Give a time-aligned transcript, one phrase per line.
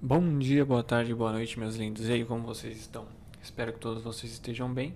[0.00, 2.08] Bom dia, boa tarde, boa noite, meus lindos.
[2.08, 3.08] E aí, como vocês estão?
[3.42, 4.94] Espero que todos vocês estejam bem.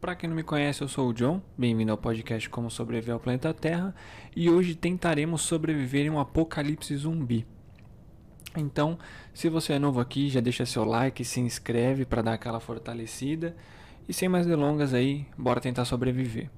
[0.00, 1.40] Para quem não me conhece, eu sou o John.
[1.56, 3.94] Bem-vindo ao podcast Como Sobreviver ao Planeta Terra.
[4.34, 7.46] E hoje tentaremos sobreviver em um apocalipse zumbi.
[8.56, 8.98] Então,
[9.32, 13.54] se você é novo aqui, já deixa seu like, se inscreve para dar aquela fortalecida.
[14.08, 16.50] E sem mais delongas aí, bora tentar sobreviver.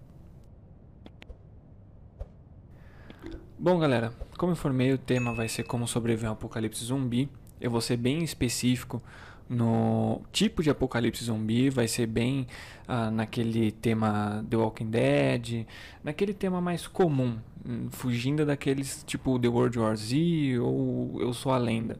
[3.58, 7.28] Bom, galera, como informei, o tema vai ser como sobreviver a um apocalipse zumbi
[7.60, 9.02] eu vou ser bem específico
[9.48, 12.46] no tipo de apocalipse zumbi, vai ser bem
[12.88, 15.66] uh, naquele tema The Walking Dead,
[16.02, 21.52] naquele tema mais comum, hum, fugindo daqueles tipo The World War Z ou Eu Sou
[21.52, 21.98] a Lenda.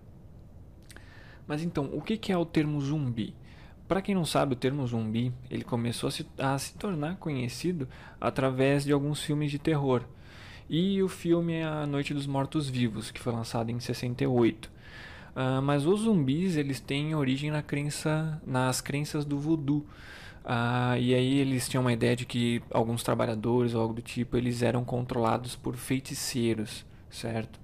[1.47, 3.35] Mas então, o que é o termo zumbi?
[3.87, 7.87] Para quem não sabe, o termo zumbi ele começou a se, a se tornar conhecido
[8.19, 10.05] através de alguns filmes de terror.
[10.71, 14.73] E o filme é A Noite dos Mortos Vivos, que foi lançado em 68.
[15.35, 19.85] Uh, mas os zumbis eles têm origem na crença, nas crenças do voodoo.
[20.45, 24.37] Uh, e aí eles tinham uma ideia de que alguns trabalhadores ou algo do tipo
[24.37, 27.59] eles eram controlados por feiticeiros, certo?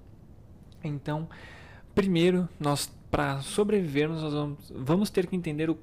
[0.82, 1.28] Então,
[1.94, 5.74] primeiro nós para sobrevivermos nós vamos, vamos, ter que entender o,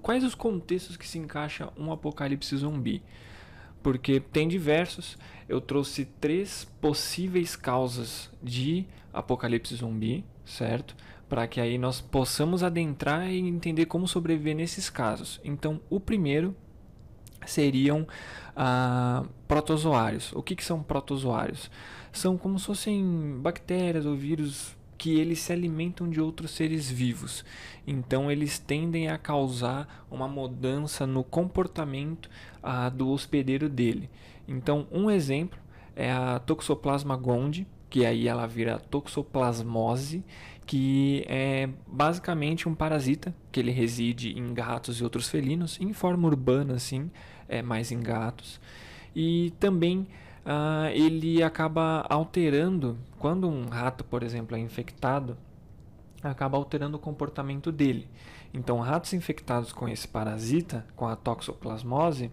[0.00, 3.02] quais os contextos que se encaixa um apocalipse zumbi
[3.86, 5.16] porque tem diversos.
[5.48, 10.96] Eu trouxe três possíveis causas de apocalipse zumbi, certo?
[11.28, 15.40] Para que aí nós possamos adentrar e entender como sobreviver nesses casos.
[15.44, 16.54] Então, o primeiro
[17.44, 18.06] seriam
[18.54, 20.32] ah, protozoários.
[20.32, 21.70] O que, que são protozoários?
[22.12, 27.44] São como se fossem bactérias ou vírus que eles se alimentam de outros seres vivos.
[27.86, 32.30] Então eles tendem a causar uma mudança no comportamento
[32.62, 34.08] ah, do hospedeiro dele.
[34.48, 35.58] Então um exemplo
[35.94, 40.24] é a Toxoplasma gondii, que aí ela vira toxoplasmose,
[40.66, 46.26] que é basicamente um parasita que ele reside em gatos e outros felinos, em forma
[46.26, 47.10] urbana assim,
[47.48, 48.60] é mais em gatos.
[49.14, 50.08] E também
[50.44, 55.38] uh, ele acaba alterando, quando um rato, por exemplo, é infectado,
[56.22, 58.08] acaba alterando o comportamento dele.
[58.52, 62.30] Então, ratos infectados com esse parasita, com a toxoplasmose,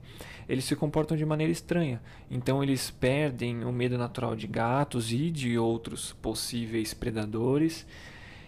[0.47, 2.01] eles se comportam de maneira estranha.
[2.31, 7.85] Então, eles perdem o medo natural de gatos e de outros possíveis predadores.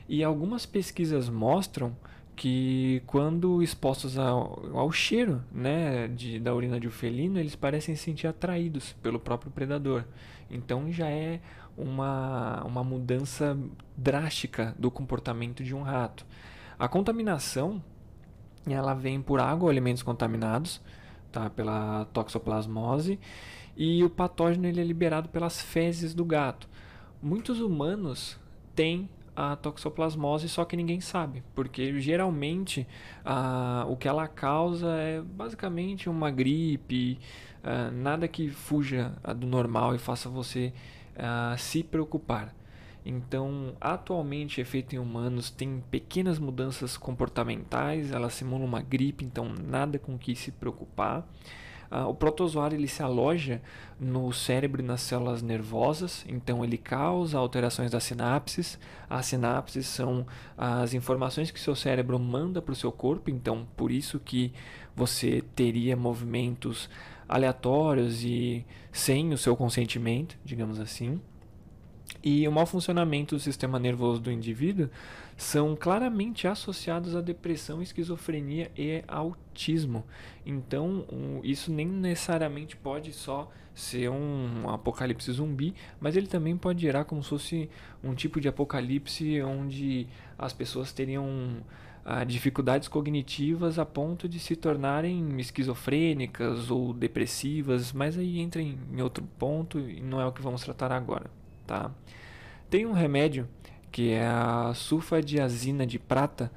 [0.08, 1.96] E algumas pesquisas mostram
[2.36, 7.96] que quando expostos ao, ao cheiro né, de, da urina de um felino, eles parecem
[7.96, 10.04] se sentir atraídos pelo próprio predador.
[10.52, 11.40] Então já é
[11.78, 13.58] uma, uma mudança
[13.96, 16.26] drástica do comportamento de um rato.
[16.78, 17.82] A contaminação
[18.68, 20.82] ela vem por água ou alimentos contaminados,
[21.32, 23.20] tá, pela toxoplasmose,
[23.78, 26.68] e o patógeno ele é liberado pelas fezes do gato.
[27.22, 28.40] Muitos humanos
[28.76, 32.88] têm a toxoplasmose, só que ninguém sabe, porque geralmente
[33.24, 37.20] a, o que ela causa é basicamente uma gripe,
[37.64, 40.72] a, nada que fuja do normal e faça você
[41.18, 42.56] a, se preocupar.
[43.06, 50.00] Então, atualmente, efeito em humanos tem pequenas mudanças comportamentais, ela simula uma gripe, então nada
[50.00, 51.28] com que se preocupar.
[51.92, 53.62] Uh, o protozoário ele se aloja
[54.00, 58.80] no cérebro e nas células nervosas, então ele causa alterações das sinapses.
[59.10, 60.26] As sinapses são
[60.58, 64.52] as informações que seu cérebro manda para o seu corpo, então por isso que
[64.96, 66.90] você teria movimentos
[67.28, 71.20] aleatórios e sem o seu consentimento, digamos assim.
[72.24, 74.90] E o mau funcionamento do sistema nervoso do indivíduo
[75.38, 80.04] são claramente associados à depressão, esquizofrenia e autismo.
[80.46, 81.06] Então,
[81.44, 87.22] isso nem necessariamente pode só ser um apocalipse zumbi, mas ele também pode gerar como
[87.22, 87.70] se fosse
[88.02, 91.62] um tipo de apocalipse onde as pessoas teriam
[92.06, 99.02] ah, dificuldades cognitivas a ponto de se tornarem esquizofrênicas ou depressivas, mas aí entra em
[99.02, 101.30] outro ponto e não é o que vamos tratar agora,
[101.66, 101.92] tá?
[102.70, 103.48] Tem um remédio
[103.92, 106.52] que é a sulfadiazina de prata,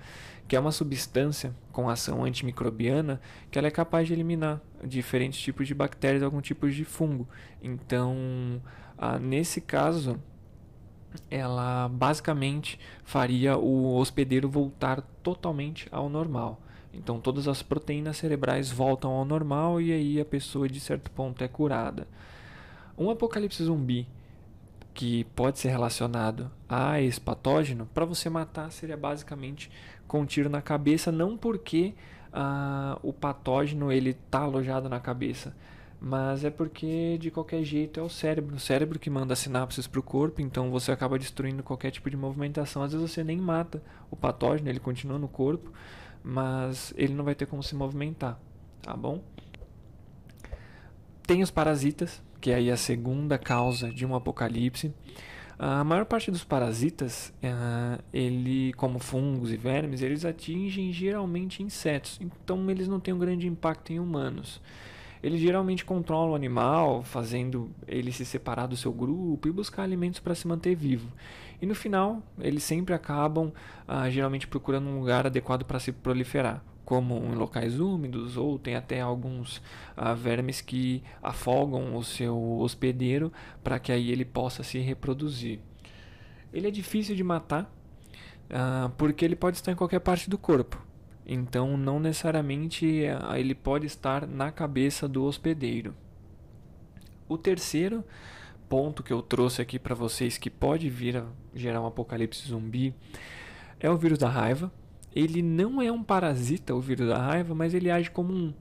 [0.49, 5.69] que é uma substância com ação antimicrobiana que ela é capaz de eliminar diferentes tipos
[5.69, 7.29] de bactérias, algum tipo de fungo.
[7.63, 8.61] Então,
[8.97, 10.21] ah, nesse caso,
[11.31, 16.61] ela basicamente faria o hospedeiro voltar totalmente ao normal.
[16.93, 21.45] Então, todas as proteínas cerebrais voltam ao normal e aí a pessoa, de certo ponto,
[21.45, 22.09] é curada.
[22.97, 24.09] Um apocalipse zumbi
[24.99, 29.71] que pode ser relacionado a esse patógeno, para você matar seria basicamente
[30.09, 31.95] com um tiro na cabeça, não porque
[32.33, 35.55] ah, o patógeno ele está alojado na cabeça,
[36.01, 40.01] mas é porque de qualquer jeito é o cérebro, o cérebro que manda sinapses para
[40.01, 42.83] o corpo, então você acaba destruindo qualquer tipo de movimentação.
[42.83, 43.81] Às vezes você nem mata
[44.11, 45.73] o patógeno, ele continua no corpo,
[46.25, 48.37] mas ele não vai ter como se movimentar,
[48.83, 49.23] tá bom?
[51.25, 54.93] Tem os parasitas, que é aí a segunda causa de um apocalipse.
[55.59, 62.17] A maior parte dos parasitas, uh, ele, como fungos e vermes, eles atingem geralmente insetos,
[62.23, 64.61] então eles não têm um grande impacto em humanos.
[65.21, 70.21] Eles geralmente controlam o animal, fazendo ele se separar do seu grupo e buscar alimentos
[70.21, 71.09] para se manter vivo.
[71.61, 73.53] E no final, eles sempre acabam,
[73.89, 78.75] uh, geralmente, procurando um lugar adequado para se proliferar como em locais úmidos, ou tem
[78.75, 79.59] até alguns
[79.95, 83.31] uh, vermes que afogam o seu hospedeiro
[83.63, 85.61] para que aí ele possa se reproduzir.
[86.51, 90.83] Ele é difícil de matar uh, porque ele pode estar em qualquer parte do corpo.
[91.27, 95.95] Então, não necessariamente uh, ele pode estar na cabeça do hospedeiro.
[97.29, 98.03] O terceiro
[98.67, 102.95] ponto que eu trouxe aqui para vocês que pode vir a gerar um apocalipse zumbi
[103.79, 104.73] é o vírus da raiva
[105.19, 108.55] ele não é um parasita, o vírus da raiva, mas ele age como um.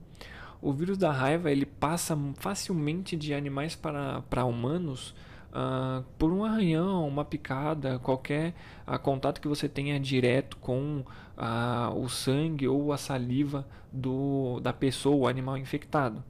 [0.60, 5.14] O vírus da raiva ele passa facilmente de animais para, para humanos
[5.52, 8.56] uh, por um arranhão, uma picada, qualquer
[8.88, 11.04] uh, contato que você tenha direto com
[11.38, 16.24] uh, o sangue ou a saliva do, da pessoa, o animal infectado.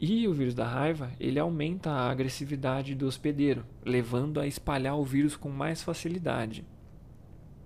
[0.00, 5.04] E o vírus da raiva ele aumenta a agressividade do hospedeiro, levando a espalhar o
[5.04, 6.64] vírus com mais facilidade.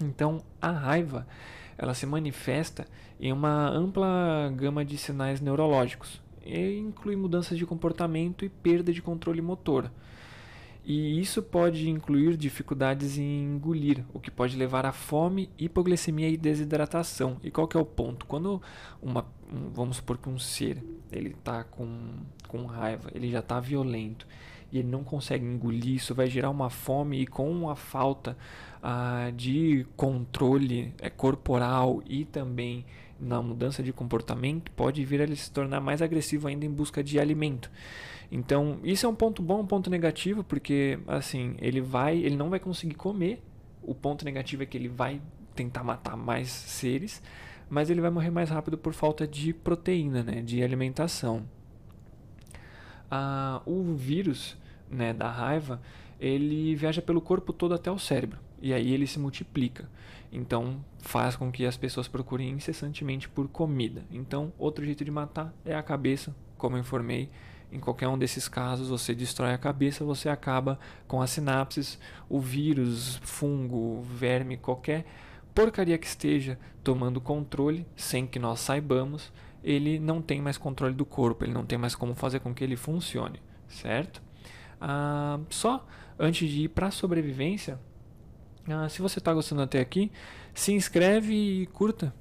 [0.02, 1.26] Então, a raiva
[1.76, 2.86] ela se manifesta
[3.20, 9.00] em uma ampla gama de sinais neurológicos, e inclui mudanças de comportamento e perda de
[9.00, 9.90] controle motor.
[10.86, 16.36] E isso pode incluir dificuldades em engolir, o que pode levar a fome, hipoglicemia e
[16.36, 17.38] desidratação.
[17.42, 18.26] E qual que é o ponto?
[18.26, 18.60] Quando
[19.00, 19.24] uma,
[19.72, 22.10] vamos supor que um ser ele está com,
[22.48, 24.26] com raiva, ele já está violento
[24.70, 28.36] e ele não consegue engolir, isso vai gerar uma fome e com a falta
[28.86, 32.84] ah, de controle é, corporal e também
[33.18, 37.02] na mudança de comportamento, pode vir a ele se tornar mais agressivo ainda em busca
[37.02, 37.70] de alimento.
[38.30, 42.50] Então, isso é um ponto bom, um ponto negativo, porque assim, ele vai, ele não
[42.50, 43.42] vai conseguir comer.
[43.82, 45.18] O ponto negativo é que ele vai
[45.54, 47.22] tentar matar mais seres,
[47.70, 51.44] mas ele vai morrer mais rápido por falta de proteína, né, de alimentação.
[53.10, 54.58] Ah, o vírus
[54.90, 55.80] né, da raiva,
[56.20, 58.38] ele viaja pelo corpo todo até o cérebro.
[58.64, 59.86] E aí ele se multiplica.
[60.32, 64.06] Então faz com que as pessoas procurem incessantemente por comida.
[64.10, 67.28] Então, outro jeito de matar é a cabeça, como eu informei.
[67.70, 72.40] Em qualquer um desses casos, você destrói a cabeça, você acaba com as sinapses, o
[72.40, 75.04] vírus, fungo, verme, qualquer
[75.54, 79.30] porcaria que esteja tomando controle sem que nós saibamos,
[79.62, 82.64] ele não tem mais controle do corpo, ele não tem mais como fazer com que
[82.64, 84.22] ele funcione, certo?
[84.80, 85.86] Ah, só
[86.18, 87.78] antes de ir para a sobrevivência,
[88.68, 90.10] ah, se você está gostando até aqui,
[90.54, 92.14] se inscreve e curta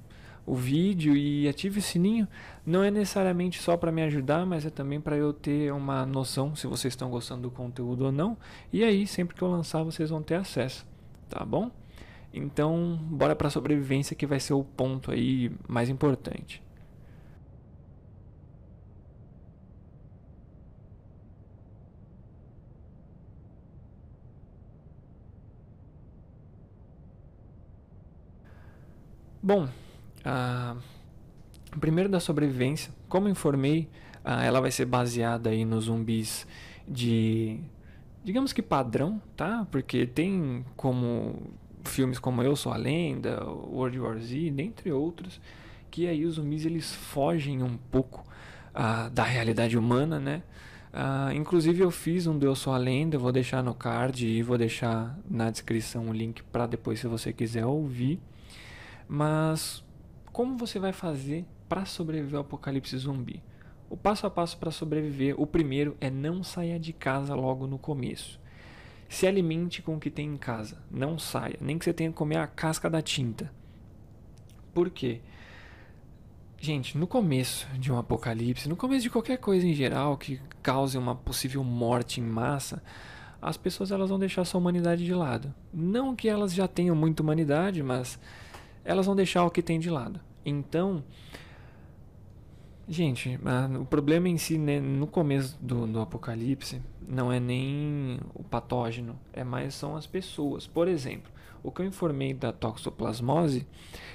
[0.46, 2.28] o vídeo e ative o sininho.
[2.66, 6.54] Não é necessariamente só para me ajudar, mas é também para eu ter uma noção
[6.54, 8.36] se vocês estão gostando do conteúdo ou não.
[8.72, 10.86] E aí, sempre que eu lançar, vocês vão ter acesso,
[11.28, 11.70] tá bom?
[12.32, 16.63] Então, bora para a sobrevivência que vai ser o ponto aí mais importante.
[29.46, 29.68] Bom,
[30.24, 30.74] a
[31.78, 33.90] primeiro da sobrevivência, como informei,
[34.24, 36.46] ela vai ser baseada aí nos zumbis
[36.88, 37.60] de,
[38.24, 39.66] digamos que padrão, tá?
[39.70, 41.52] Porque tem como
[41.84, 45.38] filmes como Eu Sou a Lenda, World War Z, dentre outros,
[45.90, 48.26] que aí os zumbis eles fogem um pouco
[48.74, 50.42] uh, da realidade humana, né?
[50.90, 54.56] Uh, inclusive eu fiz um Deus Sou a Lenda, vou deixar no card e vou
[54.56, 58.18] deixar na descrição o link para depois se você quiser ouvir.
[59.08, 59.84] Mas
[60.32, 63.42] como você vai fazer para sobreviver ao apocalipse zumbi?
[63.88, 67.78] O passo a passo para sobreviver, o primeiro é não saia de casa logo no
[67.78, 68.40] começo.
[69.08, 72.16] Se alimente com o que tem em casa, não saia, nem que você tenha que
[72.16, 73.52] comer a casca da tinta.
[74.72, 75.20] Por quê?
[76.58, 80.96] Gente, no começo de um apocalipse, no começo de qualquer coisa em geral que cause
[80.96, 82.82] uma possível morte em massa,
[83.40, 85.54] as pessoas elas vão deixar sua humanidade de lado.
[85.72, 88.18] Não que elas já tenham muita humanidade, mas
[88.84, 90.20] elas vão deixar o que tem de lado.
[90.44, 91.02] Então,
[92.88, 93.38] gente,
[93.80, 99.18] o problema em si, né, no começo do, do apocalipse, não é nem o patógeno,
[99.32, 100.66] é mais são as pessoas.
[100.66, 103.66] Por exemplo, o que eu informei da toxoplasmose,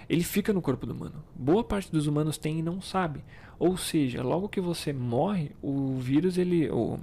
[0.08, 1.24] ele fica no corpo do humano.
[1.36, 3.24] Boa parte dos humanos tem e não sabe.
[3.58, 7.00] Ou seja, logo que você morre, o vírus ele o,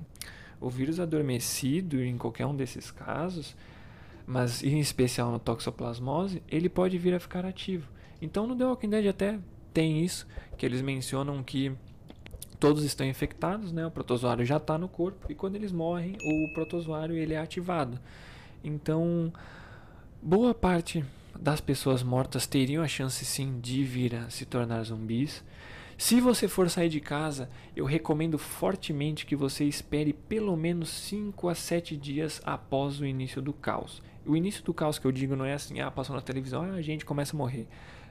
[0.61, 3.56] o vírus adormecido em qualquer um desses casos,
[4.26, 7.88] mas em especial no toxoplasmose, ele pode vir a ficar ativo.
[8.21, 9.38] Então no The Walking Dead até
[9.73, 11.73] tem isso, que eles mencionam que
[12.59, 13.87] todos estão infectados, né?
[13.87, 17.99] O protozoário já está no corpo e quando eles morrem, o protozoário ele é ativado.
[18.64, 19.33] Então,
[20.21, 21.04] boa parte
[21.38, 25.45] das pessoas mortas teriam a chance sim de vir a se tornar zumbis.
[25.99, 31.49] Se você for sair de casa, eu recomendo fortemente que você espere pelo menos 5
[31.49, 34.03] a 7 dias após o início do caos.
[34.26, 36.75] O início do caos que eu digo não é assim, ah, passou na televisão, ah,
[36.75, 37.67] a gente começa a morrer.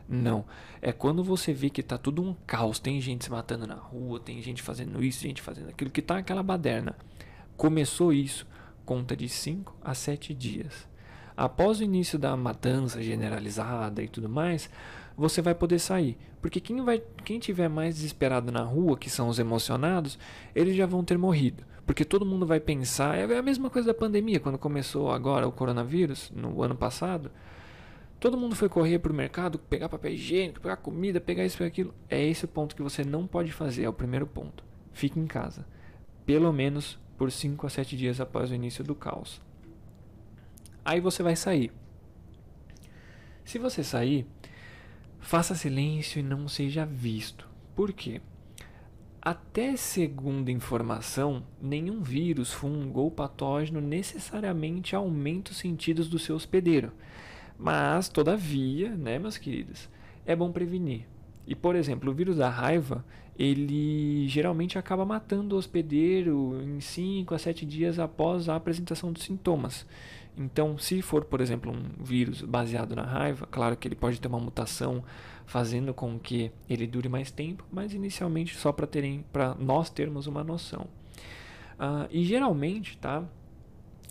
[0.10, 0.46] Não.
[0.82, 4.20] É quando você vê que tá tudo um caos, tem gente se matando na rua,
[4.20, 6.96] tem gente fazendo isso, gente fazendo aquilo, que tá aquela baderna.
[7.56, 8.48] Começou isso,
[8.84, 10.88] conta de 5 a 7 dias.
[11.38, 14.70] Após o início da matança generalizada e tudo mais,
[15.18, 16.18] você vai poder sair.
[16.42, 20.20] Porque quem vai, quem tiver mais desesperado na rua, que são os emocionados,
[20.54, 21.64] eles já vão ter morrido.
[21.86, 25.52] Porque todo mundo vai pensar, é a mesma coisa da pandemia, quando começou agora o
[25.52, 27.32] coronavírus, no ano passado.
[28.20, 31.66] Todo mundo foi correr para o mercado, pegar papel higiênico, pegar comida, pegar isso e
[31.66, 31.94] aquilo.
[32.10, 34.64] É esse o ponto que você não pode fazer, é o primeiro ponto.
[34.94, 35.66] Fique em casa.
[36.26, 39.42] Pelo menos por 5 a 7 dias após o início do caos.
[40.84, 41.72] Aí você vai sair.
[43.44, 44.26] Se você sair,
[45.26, 47.50] faça silêncio e não seja visto.
[47.76, 48.22] Por quê?
[49.20, 56.92] Até segunda informação, nenhum vírus, fungo ou patógeno necessariamente aumenta os sentidos do seu hospedeiro.
[57.58, 59.90] Mas, todavia, né, meus queridos,
[60.28, 61.08] é bom prevenir.
[61.48, 63.04] E, por exemplo, o vírus da raiva,
[63.38, 69.24] ele geralmente acaba matando o hospedeiro em 5 a 7 dias após a apresentação dos
[69.24, 69.88] sintomas.
[70.38, 74.28] Então, se for, por exemplo, um vírus baseado na raiva, claro que ele pode ter
[74.28, 75.04] uma mutação
[75.46, 80.28] fazendo com que ele dure mais tempo, mas inicialmente só para terem, para nós termos
[80.28, 80.88] uma noção.
[81.80, 83.24] Uh, e geralmente, tá?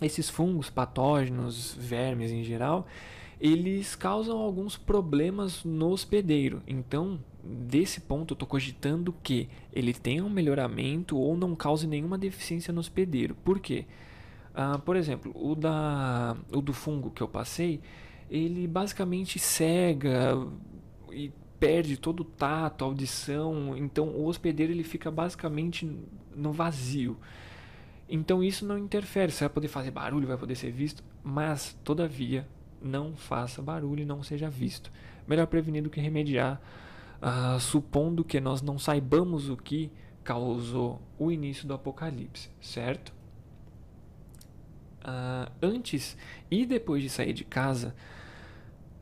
[0.01, 2.87] Esses fungos, patógenos, vermes em geral,
[3.39, 6.61] eles causam alguns problemas no hospedeiro.
[6.67, 12.17] Então, desse ponto, eu estou cogitando que ele tenha um melhoramento ou não cause nenhuma
[12.17, 13.35] deficiência no hospedeiro.
[13.43, 13.85] Por quê?
[14.57, 17.81] Ah, por exemplo, o, da, o do fungo que eu passei,
[18.29, 20.33] ele basicamente cega
[21.11, 23.75] e perde todo o tato, audição.
[23.75, 25.85] Então o hospedeiro ele fica basicamente
[26.33, 27.17] no vazio.
[28.07, 32.47] Então isso não interfere, você vai poder fazer barulho, vai poder ser visto, mas todavia
[32.81, 34.91] não faça barulho e não seja visto.
[35.27, 36.61] Melhor prevenir do que remediar,
[37.21, 39.91] uh, supondo que nós não saibamos o que
[40.23, 43.14] causou o início do apocalipse, certo?
[45.05, 46.17] Uh, antes
[46.49, 47.95] e depois de sair de casa,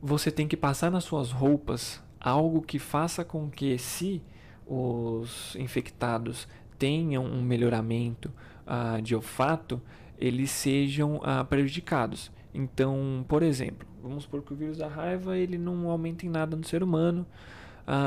[0.00, 4.22] você tem que passar nas suas roupas algo que faça com que, se
[4.66, 6.46] os infectados
[6.78, 8.30] tenham um melhoramento
[8.66, 9.80] uh, de olfato,
[10.18, 12.30] eles sejam uh, prejudicados.
[12.52, 16.56] Então, por exemplo, vamos supor que o vírus da raiva ele não aumenta em nada
[16.56, 17.26] no ser humano,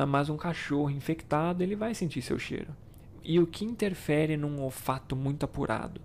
[0.08, 2.70] mas um cachorro infectado ele vai sentir seu cheiro.
[3.24, 6.00] E o que interfere num olfato muito apurado?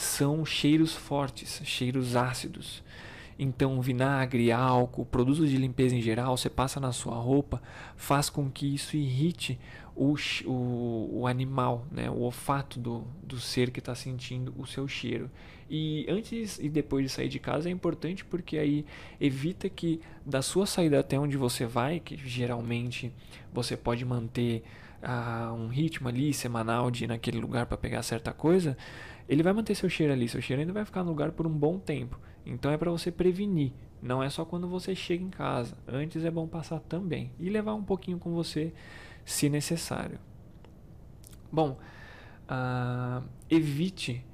[0.00, 2.82] São cheiros fortes, cheiros ácidos.
[3.38, 7.62] Então, vinagre, álcool, produtos de limpeza em geral, você passa na sua roupa,
[7.96, 9.58] faz com que isso irrite
[9.94, 10.14] o,
[10.44, 12.10] o, o animal, né?
[12.10, 15.30] o olfato do, do ser que está sentindo o seu cheiro.
[15.68, 18.84] E antes e depois de sair de casa é importante porque aí
[19.20, 23.12] evita que da sua saída até onde você vai, que geralmente
[23.52, 24.64] você pode manter
[25.02, 28.76] uh, um ritmo ali semanal de ir naquele lugar para pegar certa coisa,
[29.30, 31.56] ele vai manter seu cheiro ali, seu cheiro ainda vai ficar no lugar por um
[31.56, 32.18] bom tempo.
[32.44, 33.72] Então é para você prevenir,
[34.02, 35.76] não é só quando você chega em casa.
[35.86, 38.72] Antes é bom passar também e levar um pouquinho com você
[39.24, 40.18] se necessário.
[41.52, 41.78] Bom,
[42.50, 44.24] uh, evite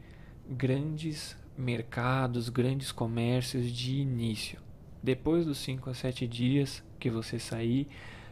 [0.48, 4.58] grandes mercados, grandes comércios de início.
[5.02, 7.86] Depois dos 5 a 7 dias que você sair,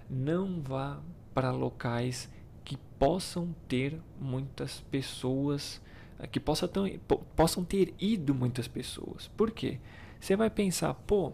[0.08, 0.98] não vá
[1.34, 2.32] para locais
[2.64, 5.82] que possam ter muitas pessoas
[6.30, 7.00] que possa ter,
[7.36, 9.28] possam ter ido muitas pessoas.
[9.36, 9.78] Por quê?
[10.20, 11.32] Você vai pensar, pô,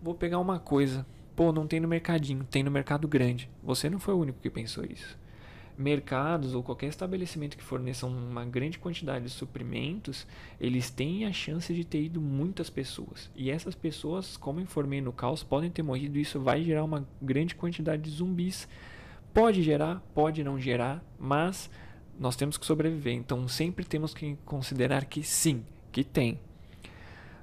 [0.00, 1.04] vou pegar uma coisa,
[1.34, 3.50] pô, não tem no mercadinho, tem no mercado grande.
[3.62, 5.18] Você não foi o único que pensou isso.
[5.76, 10.26] Mercados ou qualquer estabelecimento que forneçam uma grande quantidade de suprimentos,
[10.60, 13.30] eles têm a chance de ter ido muitas pessoas.
[13.36, 16.18] E essas pessoas, como informei no caos, podem ter morrido.
[16.18, 18.68] Isso vai gerar uma grande quantidade de zumbis.
[19.32, 21.70] Pode gerar, pode não gerar, mas
[22.18, 23.14] nós temos que sobreviver.
[23.14, 26.38] Então sempre temos que considerar que sim, que tem.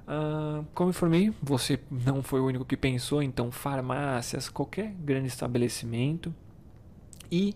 [0.06, 6.32] Uh, como informei, você não foi o único que pensou, então farmácias, qualquer grande estabelecimento
[7.30, 7.54] e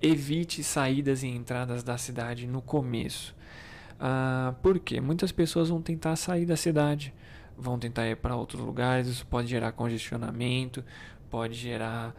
[0.00, 3.34] evite saídas e entradas da cidade no começo.
[3.96, 4.98] Uh, por quê?
[4.98, 7.12] Muitas pessoas vão tentar sair da cidade,
[7.56, 10.82] vão tentar ir para outros lugares, isso pode gerar congestionamento,
[11.28, 12.14] pode gerar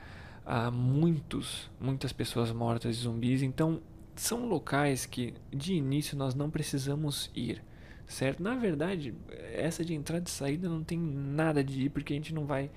[0.45, 3.41] uh, muitos, muitas pessoas mortas e zumbis.
[3.41, 3.81] Então,
[4.15, 7.63] são locais que de início nós não precisamos ir
[8.11, 8.43] certo?
[8.43, 9.13] Na verdade,
[9.53, 12.69] essa de entrada e saída não tem nada de ir, porque a gente não vai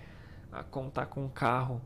[0.53, 1.83] ah, contar com o carro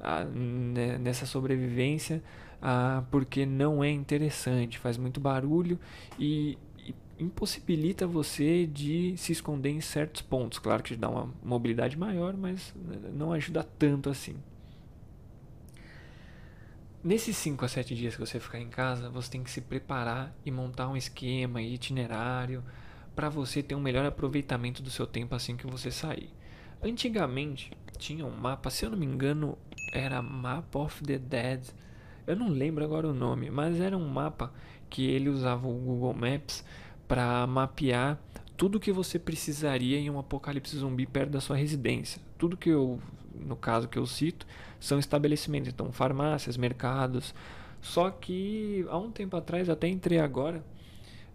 [0.00, 2.22] a, ah, né, nessa sobrevivência,
[2.60, 5.78] a, ah, porque não é interessante, faz muito barulho
[6.18, 10.58] e, e, impossibilita você de se esconder em certos pontos.
[10.58, 12.74] Claro que dá uma mobilidade maior, mas
[13.12, 14.36] não ajuda tanto assim.
[17.06, 20.34] Nesses 5 a 7 dias que você ficar em casa, você tem que se preparar
[20.44, 22.64] e montar um esquema e itinerário
[23.14, 26.34] para você ter um melhor aproveitamento do seu tempo assim que você sair.
[26.82, 29.56] Antigamente tinha um mapa, se eu não me engano,
[29.92, 31.68] era Map of the Dead.
[32.26, 34.52] Eu não lembro agora o nome, mas era um mapa
[34.90, 36.64] que ele usava o Google Maps
[37.06, 38.18] para mapear
[38.56, 42.20] tudo que você precisaria em um apocalipse zumbi perto da sua residência.
[42.38, 43.00] Tudo que eu,
[43.34, 44.46] no caso que eu cito,
[44.80, 47.34] são estabelecimentos, então farmácias, mercados.
[47.80, 50.64] Só que há um tempo atrás, até entrei agora,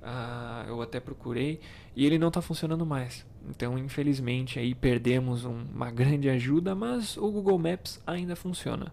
[0.02, 1.60] ah, eu até procurei
[1.96, 3.26] e ele não está funcionando mais.
[3.50, 8.92] Então, infelizmente, aí perdemos um, uma grande ajuda, mas o Google Maps ainda funciona.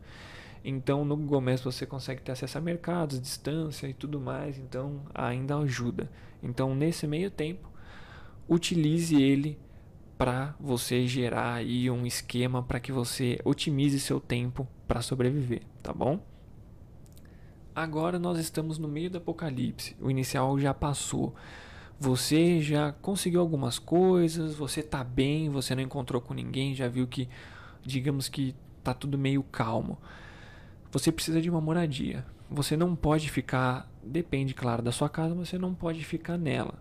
[0.64, 5.02] Então, no Google Maps você consegue ter acesso a mercados, distância e tudo mais, então
[5.14, 6.10] ainda ajuda.
[6.42, 7.67] Então, nesse meio tempo,
[8.48, 9.58] utilize ele
[10.16, 15.92] para você gerar aí um esquema para que você otimize seu tempo para sobreviver, tá
[15.92, 16.20] bom?
[17.74, 19.94] Agora nós estamos no meio do apocalipse.
[20.00, 21.34] O inicial já passou.
[22.00, 27.06] Você já conseguiu algumas coisas, você tá bem, você não encontrou com ninguém, já viu
[27.06, 27.28] que,
[27.84, 29.98] digamos que tá tudo meio calmo.
[30.90, 32.24] Você precisa de uma moradia.
[32.50, 36.74] Você não pode ficar, depende, claro, da sua casa, mas você não pode ficar nela.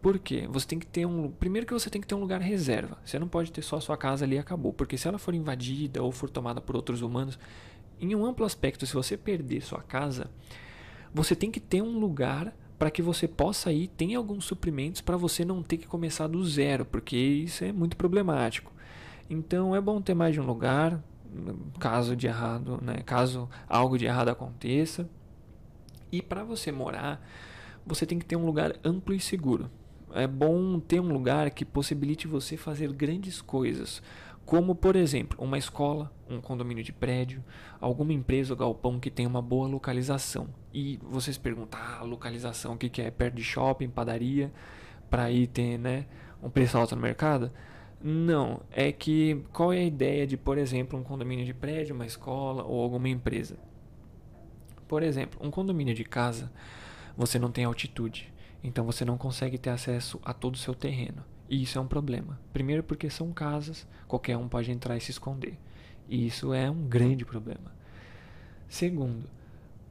[0.00, 0.48] Por quê?
[0.50, 1.30] Você tem que ter um.
[1.30, 2.98] Primeiro que você tem que ter um lugar reserva.
[3.04, 4.72] Você não pode ter só a sua casa ali e acabou.
[4.72, 7.38] Porque se ela for invadida ou for tomada por outros humanos,
[8.00, 10.30] em um amplo aspecto, se você perder sua casa,
[11.12, 15.18] você tem que ter um lugar para que você possa ir, tem alguns suprimentos para
[15.18, 18.72] você não ter que começar do zero, porque isso é muito problemático.
[19.28, 20.98] Então é bom ter mais de um lugar,
[21.78, 23.02] caso de errado, né?
[23.04, 25.06] Caso algo de errado aconteça.
[26.10, 27.22] E para você morar,
[27.86, 29.70] você tem que ter um lugar amplo e seguro.
[30.14, 34.02] É bom ter um lugar que possibilite você fazer grandes coisas
[34.50, 37.40] como por exemplo uma escola, um condomínio de prédio,
[37.80, 40.48] alguma empresa ou galpão que tem uma boa localização.
[40.74, 43.12] E vocês perguntam, ah, localização, o que, que é?
[43.12, 44.52] Perto de shopping, padaria,
[45.08, 46.04] para ir ter né,
[46.42, 47.52] um preço alto no mercado?
[48.02, 52.06] Não, é que qual é a ideia de, por exemplo, um condomínio de prédio, uma
[52.06, 53.56] escola ou alguma empresa?
[54.88, 56.50] Por exemplo, um condomínio de casa,
[57.16, 58.29] você não tem altitude,
[58.62, 61.24] então você não consegue ter acesso a todo o seu terreno.
[61.48, 62.38] E isso é um problema.
[62.52, 65.58] Primeiro, porque são casas, qualquer um pode entrar e se esconder.
[66.08, 67.74] E isso é um grande problema.
[68.68, 69.28] Segundo,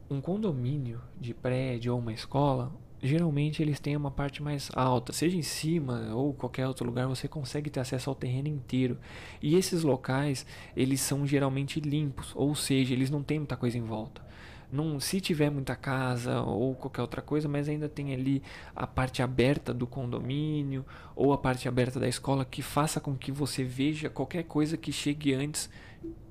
[0.10, 5.36] um condomínio de prédio ou uma escola, geralmente eles têm uma parte mais alta, seja
[5.36, 8.98] em cima ou qualquer outro lugar, você consegue ter acesso ao terreno inteiro.
[9.42, 13.84] E esses locais, eles são geralmente limpos, ou seja, eles não têm muita coisa em
[13.84, 14.29] volta
[14.72, 18.42] não se tiver muita casa ou qualquer outra coisa, mas ainda tem ali
[18.76, 23.32] a parte aberta do condomínio ou a parte aberta da escola que faça com que
[23.32, 25.70] você veja qualquer coisa que chegue antes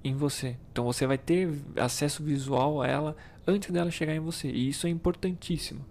[0.05, 0.57] em você.
[0.72, 4.87] Então você vai ter acesso visual a ela antes dela chegar em você, e isso
[4.87, 5.85] é importantíssimo.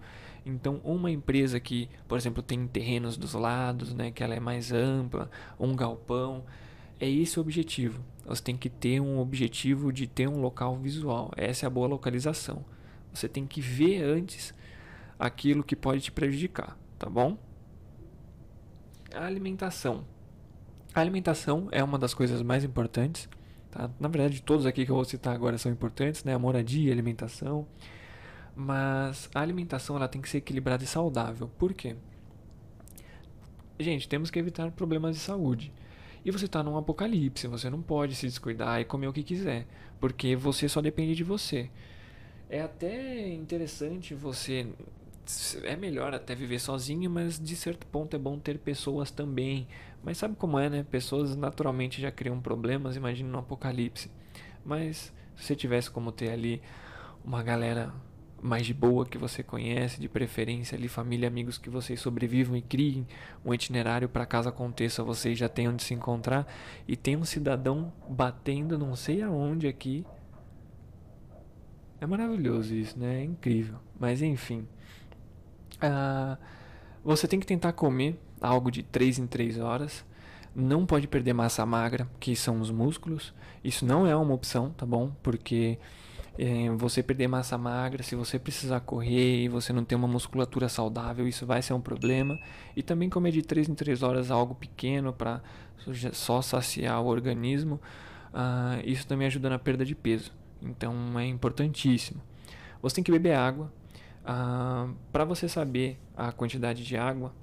[0.46, 4.72] Então, uma empresa que, por exemplo, tem terrenos dos lados, né, que ela é mais
[4.72, 6.44] ampla, um galpão,
[7.00, 8.02] é esse o objetivo.
[8.26, 11.30] Você tem que ter um objetivo de ter um local visual.
[11.36, 12.64] Essa é a boa localização.
[13.12, 14.52] Você tem que ver antes
[15.18, 17.38] aquilo que pode te prejudicar, tá bom?
[19.14, 20.04] A alimentação.
[20.94, 23.28] A alimentação é uma das coisas mais importantes.
[23.70, 23.90] Tá?
[23.98, 26.34] Na verdade, todos aqui que eu vou citar agora são importantes, né?
[26.34, 27.66] A moradia, a alimentação.
[28.54, 31.48] Mas a alimentação ela tem que ser equilibrada e saudável.
[31.58, 31.96] Por quê?
[33.78, 35.72] Gente, temos que evitar problemas de saúde.
[36.28, 39.66] E você está num apocalipse, você não pode se descuidar e comer o que quiser,
[39.98, 41.70] porque você só depende de você.
[42.50, 44.66] É até interessante você.
[45.62, 49.66] É melhor até viver sozinho, mas de certo ponto é bom ter pessoas também.
[50.04, 50.86] Mas sabe como é, né?
[50.90, 54.10] Pessoas naturalmente já criam problemas, imagina no apocalipse.
[54.62, 56.60] Mas se você tivesse como ter ali
[57.24, 57.90] uma galera
[58.40, 62.62] mais de boa que você conhece, de preferência ali família, amigos que vocês sobrevivam e
[62.62, 63.06] criem
[63.44, 66.46] um itinerário para caso aconteça, vocês já tenham onde se encontrar
[66.86, 70.04] e tem um cidadão batendo não sei aonde aqui.
[72.00, 73.20] É maravilhoso isso, né?
[73.20, 73.78] É incrível.
[73.98, 74.68] Mas enfim.
[75.76, 76.38] Uh,
[77.02, 80.04] você tem que tentar comer algo de 3 em 3 horas.
[80.54, 83.34] Não pode perder massa magra, que são os músculos.
[83.62, 85.12] Isso não é uma opção, tá bom?
[85.22, 85.78] Porque
[86.38, 90.68] é, você perder massa magra, se você precisar correr e você não tem uma musculatura
[90.68, 92.38] saudável, isso vai ser um problema.
[92.76, 95.42] E também comer de 3 em 3 horas algo pequeno para
[96.12, 97.80] só saciar o organismo,
[98.32, 100.32] uh, isso também ajuda na perda de peso.
[100.62, 102.22] Então é importantíssimo.
[102.80, 103.66] Você tem que beber água.
[103.66, 107.34] Uh, ah, para você saber a quantidade de água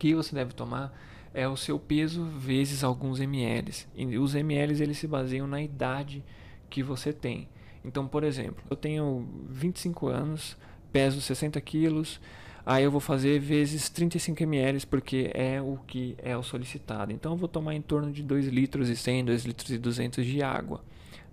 [0.00, 0.92] que você deve tomar,
[1.32, 3.86] é o seu peso vezes alguns ml.
[3.94, 6.24] E os ml eles se baseiam na idade
[6.68, 7.48] que você tem.
[7.84, 10.56] Então, por exemplo, eu tenho 25 anos,
[10.92, 12.20] peso 60 quilos,
[12.64, 17.12] aí eu vou fazer vezes 35 ml porque é o que é o solicitado.
[17.12, 20.24] Então, eu vou tomar em torno de 2 litros e 100, 2 litros e 200
[20.24, 20.82] de água.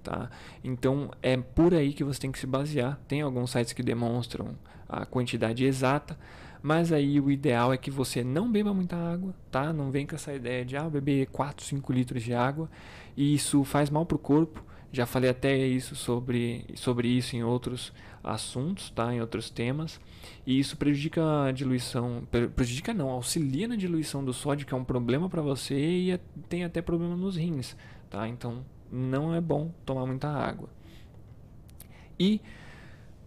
[0.04, 0.30] Tá?
[0.64, 2.98] Então, é por aí que você tem que se basear.
[3.08, 4.56] Tem alguns sites que demonstram
[4.88, 6.18] a quantidade exata,
[6.62, 9.74] mas aí o ideal é que você não beba muita água, tá?
[9.74, 12.70] Não vem com essa ideia de ah, beber 4, 5 litros de água.
[13.18, 17.44] E isso faz mal para o corpo já falei até isso sobre, sobre isso em
[17.44, 17.92] outros
[18.24, 19.14] assuntos, tá?
[19.14, 20.00] em outros temas.
[20.46, 22.28] E isso prejudica a diluição.
[22.56, 26.20] Prejudica não, auxilia na diluição do sódio, que é um problema para você e é,
[26.50, 27.76] tem até problema nos rins.
[28.10, 28.28] Tá?
[28.28, 30.70] Então não é bom tomar muita água.
[32.20, 32.42] E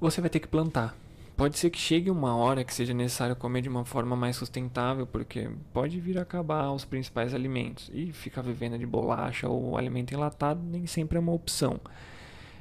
[0.00, 0.96] você vai ter que plantar.
[1.40, 5.06] Pode ser que chegue uma hora que seja necessário comer de uma forma mais sustentável,
[5.06, 7.90] porque pode vir a acabar os principais alimentos.
[7.94, 11.80] E ficar vivendo de bolacha ou alimento enlatado nem sempre é uma opção.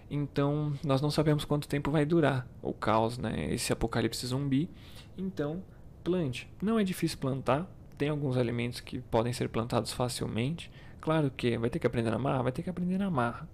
[0.09, 3.53] Então, nós não sabemos quanto tempo vai durar o caos, né?
[3.53, 4.69] esse apocalipse zumbi.
[5.17, 5.61] Então,
[6.01, 6.49] plante.
[6.61, 10.71] Não é difícil plantar, tem alguns alimentos que podem ser plantados facilmente.
[11.01, 13.45] Claro que vai ter que aprender na marra, vai ter que aprender na marra.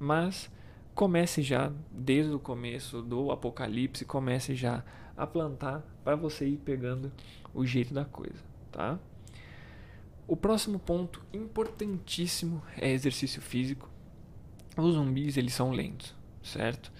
[0.00, 0.50] Mas
[0.94, 4.84] comece já desde o começo do apocalipse, comece já
[5.16, 7.12] a plantar para você ir pegando
[7.54, 8.98] o jeito da coisa, tá?
[10.26, 13.90] O próximo ponto importantíssimo é exercício físico.
[14.76, 16.92] Os zumbis eles são lentos, certo?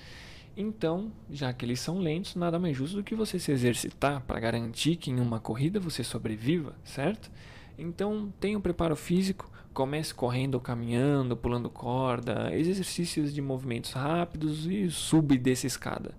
[0.57, 4.39] Então, já que eles são lentos, nada mais justo do que você se exercitar para
[4.39, 7.31] garantir que em uma corrida você sobreviva, certo?
[7.79, 14.91] Então, tenha um preparo físico, comece correndo caminhando, pulando corda, exercícios de movimentos rápidos e
[14.91, 16.15] subi dessa escada.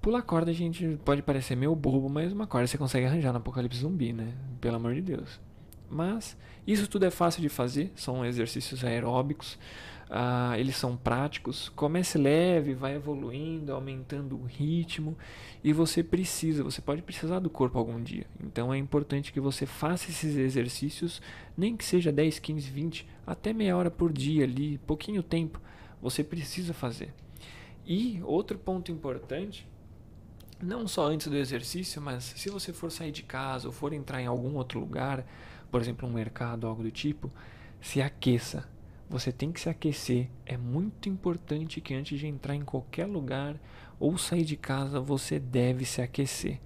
[0.00, 3.38] Pular corda, a gente pode parecer meio bobo, mas uma corda você consegue arranjar no
[3.38, 4.32] apocalipse zumbi, né?
[4.60, 5.40] Pelo amor de Deus.
[5.88, 9.58] Mas isso tudo é fácil de fazer, são exercícios aeróbicos.
[10.12, 11.70] Uh, eles são práticos.
[11.70, 15.16] Comece leve, vai evoluindo, aumentando o ritmo.
[15.64, 18.26] E você precisa, você pode precisar do corpo algum dia.
[18.38, 21.22] Então é importante que você faça esses exercícios,
[21.56, 25.58] nem que seja 10, 15, 20, até meia hora por dia ali, pouquinho tempo.
[26.02, 27.14] Você precisa fazer.
[27.86, 29.66] E outro ponto importante,
[30.60, 34.20] não só antes do exercício, mas se você for sair de casa ou for entrar
[34.20, 35.24] em algum outro lugar,
[35.70, 37.30] por exemplo, um mercado, algo do tipo,
[37.80, 38.70] se aqueça
[39.12, 40.30] você tem que se aquecer.
[40.46, 43.60] É muito importante que antes de entrar em qualquer lugar
[44.00, 46.58] ou sair de casa, você deve se aquecer.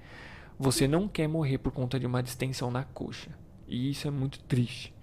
[0.56, 3.30] Você não quer morrer por conta de uma distensão na coxa.
[3.66, 4.94] E isso é muito triste.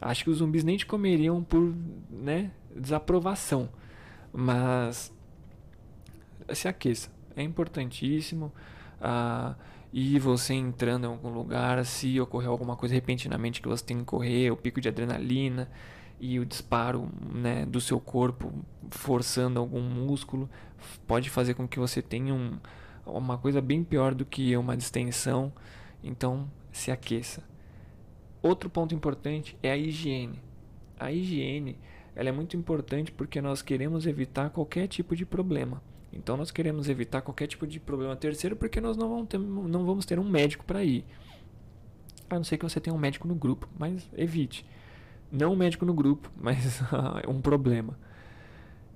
[0.00, 1.74] Acho que os zumbis nem te comeriam por
[2.08, 3.68] né, desaprovação.
[4.32, 5.12] Mas
[6.52, 7.10] se aqueça.
[7.34, 8.52] É importantíssimo.
[9.00, 9.56] Ah,
[9.92, 14.04] e você entrando em algum lugar, se ocorrer alguma coisa repentinamente que você tem que
[14.04, 15.68] correr, o pico de adrenalina
[16.20, 18.52] e o disparo né, do seu corpo
[18.90, 20.48] forçando algum músculo
[21.06, 22.58] pode fazer com que você tenha um,
[23.06, 25.52] uma coisa bem pior do que uma distensão.
[26.02, 27.42] Então, se aqueça.
[28.42, 30.40] Outro ponto importante é a higiene.
[30.98, 31.78] A higiene
[32.14, 35.82] ela é muito importante porque nós queremos evitar qualquer tipo de problema.
[36.12, 39.84] Então, nós queremos evitar qualquer tipo de problema terceiro porque nós não vamos ter, não
[39.84, 41.04] vamos ter um médico para ir.
[42.30, 44.64] A não ser que você tenha um médico no grupo, mas evite.
[45.34, 46.80] Não um médico no grupo, mas
[47.26, 47.98] um problema.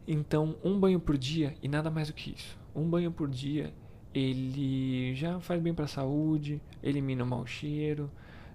[0.06, 2.56] Então, um banho por dia e nada mais do que isso.
[2.74, 3.74] Um banho por dia,
[4.14, 8.08] ele já faz bem para a saúde, elimina o mau cheiro,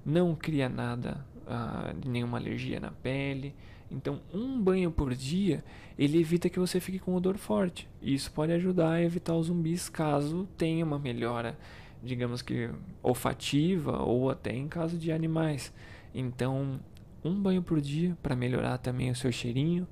[0.05, 3.53] não cria nada, ah, nenhuma alergia na pele.
[3.91, 5.63] Então, um banho por dia,
[5.99, 7.87] ele evita que você fique com odor forte.
[8.01, 11.59] Isso pode ajudar a evitar os zumbis caso tenha uma melhora,
[12.01, 12.69] digamos que
[13.03, 15.71] olfativa ou até em caso de animais.
[16.15, 16.79] Então,
[17.23, 19.87] um banho por dia para melhorar também o seu cheirinho.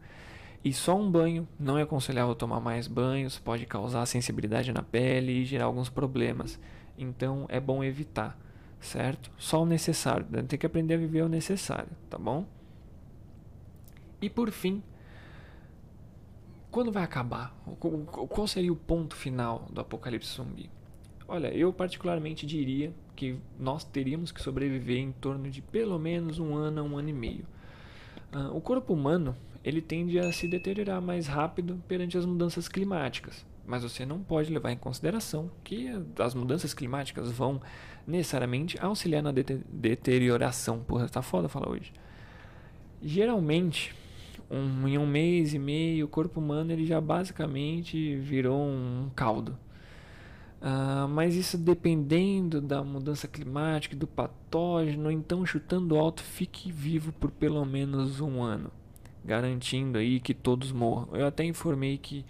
[0.63, 5.31] E só um banho não é aconselhável tomar mais banhos, pode causar sensibilidade na pele
[5.31, 6.59] e gerar alguns problemas.
[6.97, 8.37] Então é bom evitar,
[8.79, 9.31] certo?
[9.37, 10.25] Só o necessário.
[10.43, 12.45] Tem que aprender a viver o necessário, tá bom?
[14.21, 14.83] E por fim,
[16.69, 17.55] quando vai acabar?
[17.79, 20.69] Qual seria o ponto final do apocalipse zumbi?
[21.33, 26.55] Olha, eu particularmente diria que nós teríamos que sobreviver em torno de pelo menos um
[26.55, 27.45] ano a um ano e meio.
[28.35, 33.45] Uh, o corpo humano ele tende a se deteriorar mais rápido perante as mudanças climáticas,
[33.65, 35.87] mas você não pode levar em consideração que
[36.19, 37.61] as mudanças climáticas vão
[38.05, 40.83] necessariamente auxiliar na deterioração.
[40.83, 41.93] Porra, tá foda falar hoje.
[43.01, 43.95] Geralmente,
[44.49, 49.57] um, em um mês e meio, o corpo humano ele já basicamente virou um caldo.
[50.61, 57.31] Uh, mas isso dependendo da mudança climática, do patógeno, então chutando alto, fique vivo por
[57.31, 58.69] pelo menos um ano,
[59.25, 61.15] garantindo aí que todos morram.
[61.15, 62.23] Eu até informei que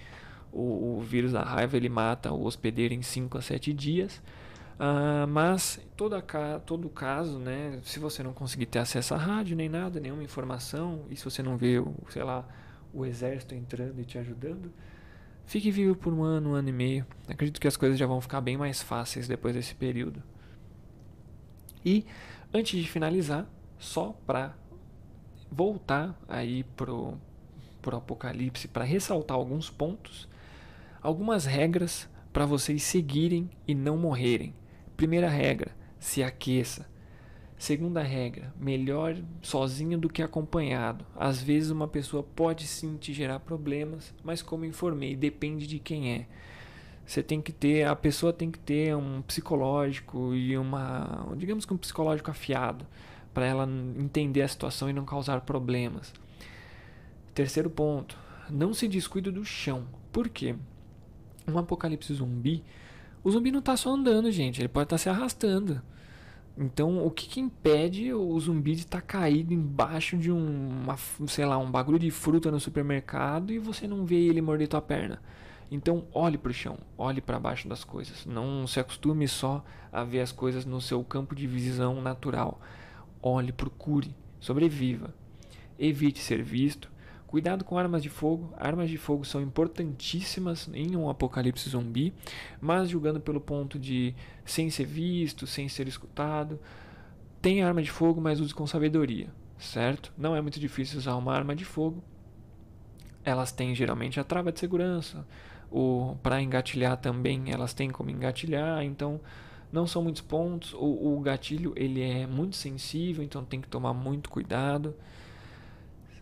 [0.49, 4.23] o, o vírus da raiva ele mata o hospedeiro em 5 a 7 dias,
[4.79, 6.21] uh, mas toda,
[6.65, 11.01] todo caso, né, se você não conseguir ter acesso à rádio nem nada, nenhuma informação,
[11.09, 12.47] e se você não vê, sei lá,
[12.93, 14.71] o exército entrando e te ajudando,
[15.51, 17.05] Fique vivo por um ano, um ano e meio.
[17.27, 20.23] Acredito que as coisas já vão ficar bem mais fáceis depois desse período.
[21.83, 22.05] E
[22.53, 23.45] antes de finalizar,
[23.77, 24.55] só para
[25.51, 27.17] voltar aí pro
[27.81, 30.25] pro apocalipse para ressaltar alguns pontos,
[31.01, 34.55] algumas regras para vocês seguirem e não morrerem.
[34.95, 36.89] Primeira regra: se aqueça.
[37.61, 41.05] Segunda regra: melhor sozinho do que acompanhado.
[41.15, 46.11] Às vezes uma pessoa pode sim te gerar problemas, mas como informei, depende de quem
[46.11, 46.25] é.
[47.05, 51.71] Você tem que ter, a pessoa tem que ter um psicológico e uma, digamos que
[51.71, 52.83] um psicológico afiado
[53.31, 56.11] para ela entender a situação e não causar problemas.
[57.35, 58.17] Terceiro ponto:
[58.49, 59.85] não se descuide do chão.
[60.11, 60.55] Por quê?
[61.47, 62.63] Um apocalipse zumbi,
[63.23, 65.79] o zumbi não está só andando, gente, ele pode estar tá se arrastando.
[66.61, 70.95] Então, o que, que impede o zumbi de estar tá caído embaixo de um, uma,
[71.25, 74.79] sei lá, um bagulho de fruta no supermercado e você não vê ele morder tua
[74.79, 75.19] perna?
[75.71, 78.27] Então, olhe para o chão, olhe para baixo das coisas.
[78.27, 82.61] Não se acostume só a ver as coisas no seu campo de visão natural.
[83.23, 85.15] Olhe, procure, sobreviva.
[85.79, 86.90] Evite ser visto,
[87.31, 88.53] Cuidado com armas de fogo.
[88.57, 92.13] Armas de fogo são importantíssimas em um apocalipse zumbi,
[92.59, 94.13] mas julgando pelo ponto de
[94.43, 96.59] sem ser visto, sem ser escutado.
[97.41, 100.11] Tem arma de fogo, mas use com sabedoria, certo?
[100.17, 102.03] Não é muito difícil usar uma arma de fogo.
[103.23, 105.25] Elas têm geralmente a trava de segurança,
[105.71, 109.21] o para engatilhar também elas têm como engatilhar, então
[109.71, 110.73] não são muitos pontos.
[110.73, 114.93] O, o gatilho ele é muito sensível, então tem que tomar muito cuidado.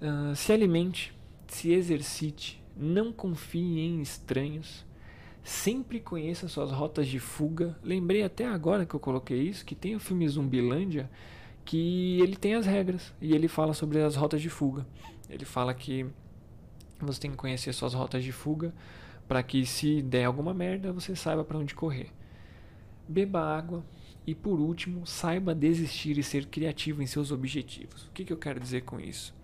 [0.02, 1.14] Uh, se alimente,
[1.48, 4.86] se exercite, não confie em estranhos,
[5.44, 7.78] sempre conheça suas rotas de fuga.
[7.84, 11.10] Lembrei até agora que eu coloquei isso, que tem o filme Zumbilândia,
[11.66, 14.86] que ele tem as regras e ele fala sobre as rotas de fuga.
[15.30, 16.06] Ele fala que
[17.00, 18.74] você tem que conhecer suas rotas de fuga
[19.28, 22.12] para que se der alguma merda você saiba para onde correr.
[23.08, 23.84] Beba água
[24.26, 28.06] e por último saiba desistir e ser criativo em seus objetivos.
[28.06, 29.39] O que, que eu quero dizer com isso?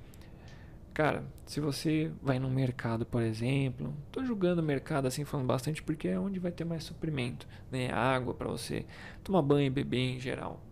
[0.95, 5.83] Cara, se você vai no mercado, por exemplo, tô julgando o mercado assim falando bastante
[5.83, 7.91] porque é onde vai ter mais suprimento, né?
[7.91, 8.85] Água para você
[9.21, 10.63] tomar banho e beber em geral.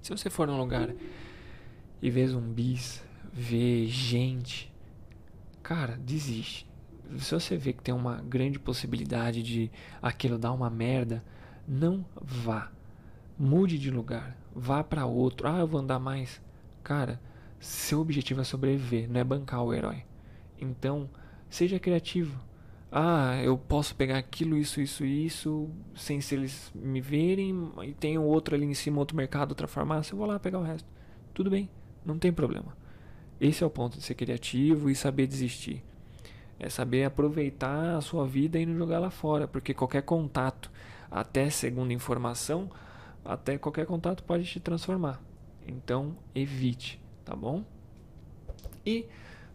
[0.00, 0.94] Se você for num lugar
[2.00, 4.72] e ver zumbis, ver gente,
[5.62, 6.66] cara, desiste.
[7.18, 11.22] Se você vê que tem uma grande possibilidade de aquilo dar uma merda,
[11.68, 12.72] não vá.
[13.38, 15.46] Mude de lugar, vá para outro.
[15.46, 16.40] Ah, eu vou andar mais.
[16.82, 17.20] Cara,
[17.58, 20.04] seu objetivo é sobreviver, não é bancar o herói.
[20.60, 21.08] Então,
[21.48, 22.38] seja criativo.
[22.90, 28.16] Ah, eu posso pegar aquilo, isso, isso, isso, sem se eles me verem, e tem
[28.16, 30.88] outro ali em cima, outro mercado, outra farmácia, eu vou lá pegar o resto.
[31.34, 31.68] Tudo bem,
[32.04, 32.76] não tem problema.
[33.40, 35.84] Esse é o ponto de ser criativo e saber desistir.
[36.58, 40.70] É saber aproveitar a sua vida e não jogar lá fora, porque qualquer contato,
[41.10, 42.70] até segundo informação,
[43.24, 45.20] até qualquer contato pode te transformar.
[45.66, 47.62] Então, evite tá bom?
[48.86, 49.04] E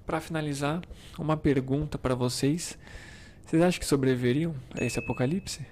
[0.05, 0.81] para finalizar,
[1.17, 2.77] uma pergunta para vocês:
[3.45, 5.65] vocês acham que sobreviveriam a esse apocalipse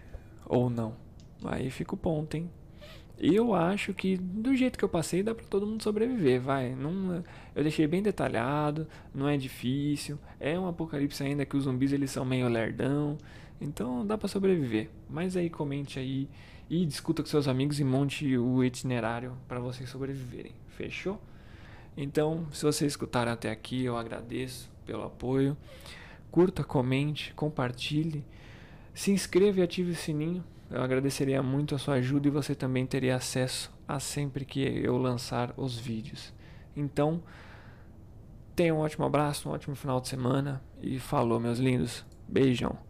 [0.45, 0.95] ou não?
[1.43, 2.49] Aí fica o ponto, hein?
[3.21, 6.73] Eu acho que do jeito que eu passei dá para todo mundo sobreviver, vai.
[6.73, 7.21] Não,
[7.53, 10.17] eu deixei bem detalhado, não é difícil.
[10.39, 13.17] É um apocalipse ainda que os zumbis eles são meio lerdão,
[13.59, 14.89] então dá para sobreviver.
[15.09, 16.29] Mas aí comente aí
[16.69, 20.53] e discuta com seus amigos e monte o itinerário para vocês sobreviverem.
[20.69, 21.19] Fechou?
[21.95, 25.58] Então, se vocês escutaram até aqui, eu agradeço pelo apoio.
[26.32, 28.25] Curta, comente, compartilhe,
[28.93, 30.43] se inscreva e ative o sininho.
[30.69, 34.97] Eu agradeceria muito a sua ajuda e você também teria acesso a sempre que eu
[34.97, 36.34] lançar os vídeos.
[36.75, 37.23] Então,
[38.56, 42.06] tenha um ótimo abraço, um ótimo final de semana e falou, meus lindos.
[42.28, 42.88] Beijão.